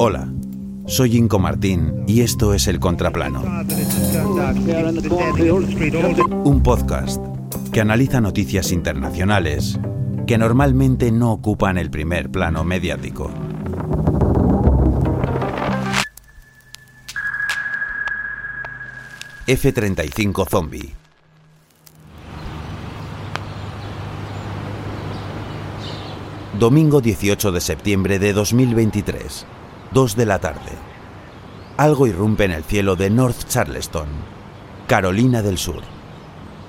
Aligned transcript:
Hola, 0.00 0.32
soy 0.86 1.16
Inco 1.16 1.40
Martín 1.40 2.04
y 2.06 2.20
esto 2.20 2.54
es 2.54 2.68
El 2.68 2.78
Contraplano. 2.78 3.42
Un 6.44 6.62
podcast 6.62 7.20
que 7.72 7.80
analiza 7.80 8.20
noticias 8.20 8.70
internacionales 8.70 9.76
que 10.24 10.38
normalmente 10.38 11.10
no 11.10 11.32
ocupan 11.32 11.78
el 11.78 11.90
primer 11.90 12.30
plano 12.30 12.62
mediático. 12.62 13.28
F-35 19.48 20.48
Zombie. 20.48 20.94
Domingo 26.58 27.00
18 27.00 27.52
de 27.52 27.60
septiembre 27.60 28.18
de 28.18 28.32
2023, 28.32 29.46
2 29.92 30.16
de 30.16 30.26
la 30.26 30.38
tarde. 30.38 30.72
Algo 31.76 32.06
irrumpe 32.06 32.44
en 32.44 32.52
el 32.52 32.64
cielo 32.64 32.96
de 32.96 33.10
North 33.10 33.48
Charleston, 33.48 34.08
Carolina 34.86 35.42
del 35.42 35.58
Sur. 35.58 35.82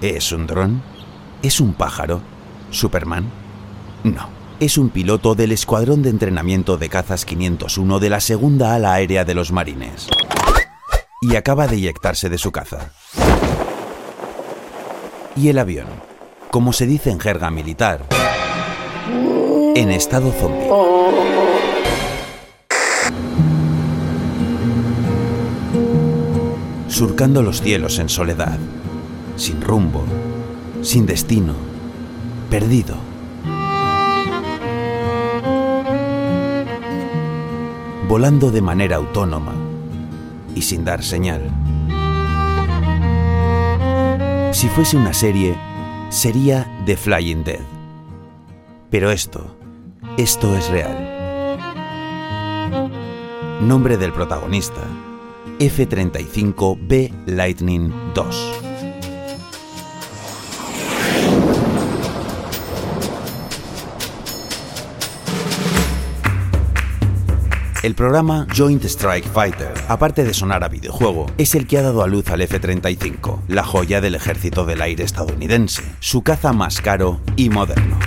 ¿Es 0.00 0.32
un 0.32 0.46
dron? 0.46 0.82
¿Es 1.42 1.60
un 1.60 1.74
pájaro? 1.74 2.20
¿Superman? 2.70 3.30
No, 4.04 4.28
es 4.60 4.78
un 4.78 4.90
piloto 4.90 5.34
del 5.34 5.52
Escuadrón 5.52 6.02
de 6.02 6.10
Entrenamiento 6.10 6.76
de 6.76 6.88
Cazas 6.88 7.24
501 7.24 7.98
de 7.98 8.10
la 8.10 8.20
Segunda 8.20 8.74
Ala 8.74 8.94
Aérea 8.94 9.24
de 9.24 9.34
los 9.34 9.52
Marines 9.52 10.08
y 11.20 11.36
acaba 11.36 11.66
de 11.66 11.76
eyectarse 11.76 12.28
de 12.28 12.38
su 12.38 12.50
caza. 12.50 12.92
Y 15.36 15.48
el 15.48 15.58
avión, 15.58 15.86
como 16.50 16.72
se 16.72 16.86
dice 16.86 17.10
en 17.10 17.20
jerga 17.20 17.50
militar, 17.50 18.06
en 19.74 19.90
estado 19.90 20.32
zombie. 20.32 20.68
Surcando 27.00 27.40
los 27.42 27.62
cielos 27.62 27.98
en 27.98 28.10
soledad, 28.10 28.58
sin 29.36 29.62
rumbo, 29.62 30.04
sin 30.82 31.06
destino, 31.06 31.54
perdido. 32.50 32.94
Volando 38.06 38.50
de 38.50 38.60
manera 38.60 38.96
autónoma 38.96 39.54
y 40.54 40.60
sin 40.60 40.84
dar 40.84 41.02
señal. 41.02 41.40
Si 44.52 44.68
fuese 44.68 44.98
una 44.98 45.14
serie, 45.14 45.56
sería 46.10 46.82
The 46.84 46.98
Flying 46.98 47.44
Dead. 47.44 47.64
Pero 48.90 49.10
esto, 49.10 49.56
esto 50.18 50.54
es 50.54 50.68
real. 50.68 51.48
Nombre 53.62 53.96
del 53.96 54.12
protagonista, 54.12 54.82
F-35B 55.60 57.26
Lightning 57.26 57.92
II. 58.16 58.22
El 67.82 67.94
programa 67.94 68.46
Joint 68.56 68.84
Strike 68.84 69.28
Fighter, 69.28 69.74
aparte 69.88 70.24
de 70.24 70.32
sonar 70.32 70.64
a 70.64 70.68
videojuego, 70.68 71.26
es 71.36 71.54
el 71.54 71.66
que 71.66 71.76
ha 71.76 71.82
dado 71.82 72.02
a 72.02 72.06
luz 72.06 72.30
al 72.30 72.40
F-35, 72.40 73.40
la 73.48 73.62
joya 73.62 74.00
del 74.00 74.14
ejército 74.14 74.64
del 74.64 74.80
aire 74.80 75.04
estadounidense, 75.04 75.82
su 76.00 76.22
caza 76.22 76.54
más 76.54 76.80
caro 76.80 77.20
y 77.36 77.50
moderno 77.50 77.98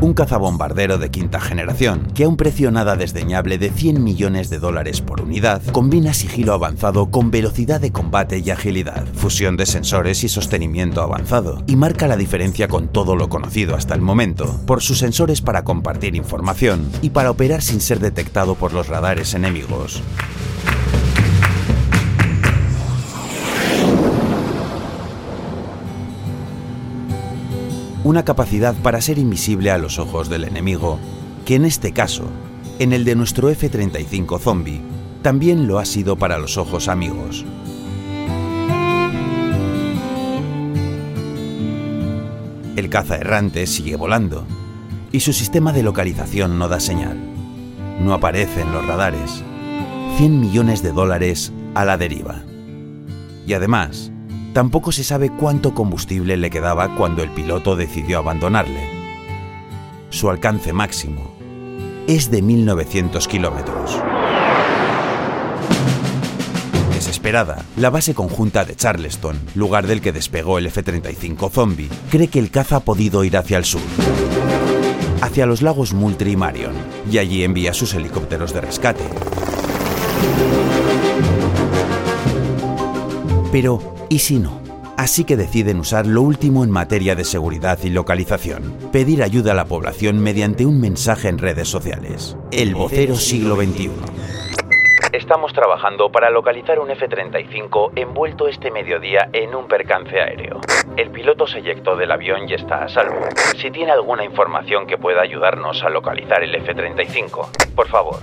un 0.00 0.14
cazabombardero 0.14 0.98
de 0.98 1.10
quinta 1.10 1.40
generación, 1.40 2.08
que 2.14 2.24
a 2.24 2.28
un 2.28 2.36
precio 2.36 2.70
nada 2.70 2.96
desdeñable 2.96 3.58
de 3.58 3.70
100 3.70 4.02
millones 4.02 4.50
de 4.50 4.58
dólares 4.58 5.00
por 5.00 5.20
unidad, 5.20 5.62
combina 5.72 6.14
sigilo 6.14 6.54
avanzado 6.54 7.10
con 7.10 7.30
velocidad 7.30 7.80
de 7.80 7.92
combate 7.92 8.38
y 8.38 8.50
agilidad, 8.50 9.06
fusión 9.14 9.56
de 9.56 9.66
sensores 9.66 10.24
y 10.24 10.28
sostenimiento 10.28 11.02
avanzado, 11.02 11.62
y 11.66 11.76
marca 11.76 12.08
la 12.08 12.16
diferencia 12.16 12.68
con 12.68 12.88
todo 12.88 13.16
lo 13.16 13.28
conocido 13.28 13.74
hasta 13.74 13.94
el 13.94 14.00
momento, 14.00 14.60
por 14.66 14.82
sus 14.82 14.98
sensores 14.98 15.42
para 15.42 15.64
compartir 15.64 16.16
información 16.16 16.90
y 17.02 17.10
para 17.10 17.30
operar 17.30 17.62
sin 17.62 17.80
ser 17.80 18.00
detectado 18.00 18.54
por 18.54 18.72
los 18.72 18.88
radares 18.88 19.34
enemigos. 19.34 20.02
Una 28.10 28.24
capacidad 28.24 28.74
para 28.74 29.00
ser 29.00 29.18
invisible 29.18 29.70
a 29.70 29.78
los 29.78 30.00
ojos 30.00 30.28
del 30.28 30.42
enemigo, 30.42 30.98
que 31.44 31.54
en 31.54 31.64
este 31.64 31.92
caso, 31.92 32.24
en 32.80 32.92
el 32.92 33.04
de 33.04 33.14
nuestro 33.14 33.48
F-35 33.50 34.40
Zombie, 34.40 34.80
también 35.22 35.68
lo 35.68 35.78
ha 35.78 35.84
sido 35.84 36.16
para 36.16 36.36
los 36.36 36.58
ojos 36.58 36.88
amigos. 36.88 37.44
El 42.74 42.90
caza 42.90 43.14
errante 43.14 43.68
sigue 43.68 43.94
volando 43.94 44.44
y 45.12 45.20
su 45.20 45.32
sistema 45.32 45.72
de 45.72 45.84
localización 45.84 46.58
no 46.58 46.66
da 46.66 46.80
señal. 46.80 47.16
No 48.00 48.12
aparece 48.12 48.62
en 48.62 48.72
los 48.72 48.84
radares. 48.84 49.44
100 50.16 50.40
millones 50.40 50.82
de 50.82 50.90
dólares 50.90 51.52
a 51.74 51.84
la 51.84 51.96
deriva. 51.96 52.42
Y 53.46 53.52
además, 53.52 54.09
Tampoco 54.52 54.90
se 54.90 55.04
sabe 55.04 55.30
cuánto 55.30 55.74
combustible 55.74 56.36
le 56.36 56.50
quedaba 56.50 56.96
cuando 56.96 57.22
el 57.22 57.30
piloto 57.30 57.76
decidió 57.76 58.18
abandonarle. 58.18 59.00
Su 60.10 60.28
alcance 60.28 60.72
máximo 60.72 61.30
es 62.08 62.32
de 62.32 62.42
1900 62.42 63.28
kilómetros. 63.28 63.96
Desesperada, 66.92 67.64
la 67.76 67.90
base 67.90 68.12
conjunta 68.12 68.64
de 68.64 68.74
Charleston, 68.74 69.38
lugar 69.54 69.86
del 69.86 70.00
que 70.00 70.10
despegó 70.10 70.58
el 70.58 70.66
F-35 70.66 71.48
Zombie, 71.50 71.88
cree 72.10 72.26
que 72.26 72.40
el 72.40 72.50
caza 72.50 72.76
ha 72.76 72.80
podido 72.80 73.22
ir 73.22 73.36
hacia 73.36 73.56
el 73.56 73.64
sur, 73.64 73.80
hacia 75.22 75.46
los 75.46 75.62
lagos 75.62 75.94
Moultrie 75.94 76.32
y 76.32 76.36
Marion, 76.36 76.74
y 77.10 77.18
allí 77.18 77.44
envía 77.44 77.72
sus 77.72 77.94
helicópteros 77.94 78.52
de 78.52 78.60
rescate. 78.62 79.04
Pero 83.52 83.80
¿Y 84.10 84.18
si 84.18 84.40
no? 84.40 84.60
Así 84.96 85.24
que 85.24 85.36
deciden 85.36 85.78
usar 85.78 86.04
lo 86.04 86.22
último 86.22 86.64
en 86.64 86.70
materia 86.70 87.14
de 87.14 87.24
seguridad 87.24 87.78
y 87.84 87.90
localización, 87.90 88.76
pedir 88.92 89.22
ayuda 89.22 89.52
a 89.52 89.54
la 89.54 89.66
población 89.66 90.18
mediante 90.18 90.66
un 90.66 90.80
mensaje 90.80 91.28
en 91.28 91.38
redes 91.38 91.68
sociales. 91.68 92.36
El 92.50 92.74
vocero 92.74 93.14
siglo 93.14 93.54
XXI. 93.54 93.92
Estamos 95.12 95.52
trabajando 95.52 96.10
para 96.10 96.28
localizar 96.28 96.80
un 96.80 96.90
F-35 96.90 97.92
envuelto 97.94 98.48
este 98.48 98.72
mediodía 98.72 99.30
en 99.32 99.54
un 99.54 99.68
percance 99.68 100.20
aéreo. 100.20 100.60
El 100.96 101.10
piloto 101.10 101.46
se 101.46 101.60
eyectó 101.60 101.94
del 101.96 102.10
avión 102.10 102.48
y 102.48 102.54
está 102.54 102.82
a 102.82 102.88
salvo. 102.88 103.28
Si 103.56 103.70
tiene 103.70 103.92
alguna 103.92 104.24
información 104.24 104.88
que 104.88 104.98
pueda 104.98 105.22
ayudarnos 105.22 105.84
a 105.84 105.88
localizar 105.88 106.42
el 106.42 106.54
F-35, 106.56 107.74
por 107.76 107.86
favor, 107.86 108.18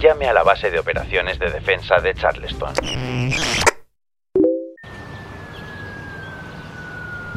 llame 0.00 0.26
a 0.26 0.32
la 0.32 0.42
base 0.42 0.70
de 0.70 0.80
operaciones 0.80 1.38
de 1.38 1.48
defensa 1.48 2.00
de 2.00 2.14
Charleston. 2.14 2.74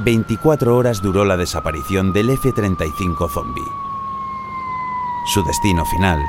24 0.04 0.76
horas 0.76 1.00
duró 1.02 1.26
la 1.26 1.38
desaparición 1.38 2.12
del 2.12 2.32
F-35 2.32 3.30
Zombie. 3.30 3.62
Su 5.32 5.44
destino 5.44 5.86
final. 5.86 6.20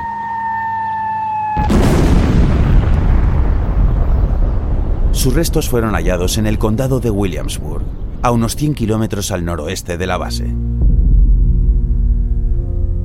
Sus 5.11 5.33
restos 5.33 5.69
fueron 5.69 5.93
hallados 5.95 6.37
en 6.37 6.45
el 6.45 6.59
condado 6.59 6.99
de 6.99 7.09
Williamsburg, 7.09 7.83
a 8.21 8.29
unos 8.29 8.55
100 8.55 8.75
kilómetros 8.75 9.31
al 9.31 9.43
noroeste 9.43 9.97
de 9.97 10.05
la 10.05 10.17
base. 10.17 10.53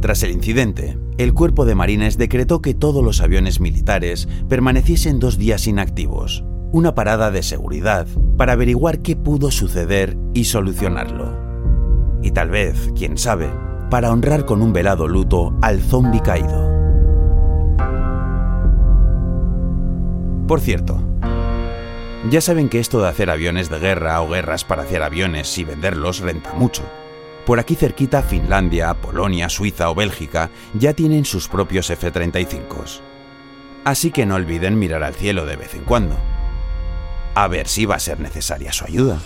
Tras 0.03 0.23
el 0.23 0.33
incidente, 0.33 0.99
el 1.17 1.33
cuerpo 1.33 1.65
de 1.65 1.77
marines 1.77 2.19
decretó 2.19 2.61
que 2.61 2.75
todos 2.75 3.03
los 3.03 3.23
aviones 3.23 3.61
militares 3.61 4.29
permaneciesen 4.49 5.19
dos 5.19 5.39
días 5.39 5.67
inactivos, 5.67 6.45
una 6.71 6.95
parada 6.95 7.31
de 7.31 7.43
seguridad 7.43 8.07
para 8.37 8.53
averiguar 8.53 9.01
qué 9.01 9.17
pudo 9.17 9.51
suceder 9.51 10.17
y 10.35 10.45
solucionarlo. 10.45 11.37
Y 12.23 12.33
tal 12.33 12.51
vez, 12.51 12.91
quién 12.97 13.17
sabe, 13.17 13.49
para 13.91 14.11
honrar 14.13 14.45
con 14.45 14.61
un 14.61 14.73
velado 14.73 15.09
luto 15.09 15.57
al 15.63 15.81
zombi 15.81 16.21
caído. 16.21 16.69
Por 20.47 20.61
cierto, 20.61 21.01
ya 22.31 22.41
saben 22.41 22.69
que 22.69 22.81
esto 22.81 23.01
de 23.01 23.09
hacer 23.09 23.31
aviones 23.31 23.71
de 23.71 23.79
guerra 23.79 24.21
o 24.21 24.29
guerras 24.29 24.65
para 24.65 24.83
hacer 24.83 25.03
aviones 25.03 25.57
y 25.59 25.65
venderlos 25.65 26.21
renta 26.21 26.53
mucho. 26.55 26.83
Por 27.47 27.61
aquí 27.61 27.77
cerquita 27.77 28.23
Finlandia, 28.23 28.93
Polonia, 28.95 29.49
Suiza 29.49 29.89
o 29.91 29.95
Bélgica 29.95 30.51
ya 30.75 30.93
tienen 30.93 31.25
sus 31.25 31.49
propios 31.49 31.89
F-35. 31.89 33.01
Así 33.85 34.11
que 34.11 34.27
no 34.27 34.35
olviden 34.35 34.79
mirar 34.79 35.03
al 35.03 35.15
cielo 35.15 35.47
de 35.47 35.57
vez 35.57 35.75
en 35.75 35.85
cuando 35.85 36.17
a 37.43 37.49
ver 37.49 37.69
si 37.69 37.87
va 37.87 37.97
a 37.97 38.01
ser 38.01 38.19
necesaria 38.21 38.73
su 38.73 38.85
ayuda. 38.85 39.21